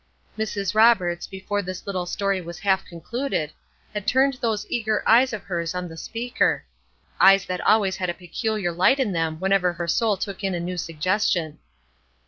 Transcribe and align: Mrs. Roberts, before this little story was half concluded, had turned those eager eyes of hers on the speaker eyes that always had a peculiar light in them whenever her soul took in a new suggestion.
Mrs. 0.35 0.73
Roberts, 0.73 1.27
before 1.27 1.61
this 1.61 1.85
little 1.85 2.07
story 2.07 2.41
was 2.41 2.57
half 2.57 2.83
concluded, 2.85 3.51
had 3.93 4.07
turned 4.07 4.33
those 4.41 4.65
eager 4.67 5.07
eyes 5.07 5.31
of 5.31 5.43
hers 5.43 5.75
on 5.75 5.87
the 5.87 5.95
speaker 5.95 6.65
eyes 7.19 7.45
that 7.45 7.61
always 7.61 7.97
had 7.97 8.09
a 8.09 8.15
peculiar 8.15 8.71
light 8.71 8.99
in 8.99 9.11
them 9.11 9.39
whenever 9.39 9.73
her 9.73 9.87
soul 9.87 10.17
took 10.17 10.43
in 10.43 10.55
a 10.55 10.59
new 10.59 10.75
suggestion. 10.79 11.59